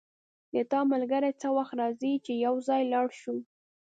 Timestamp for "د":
0.53-0.55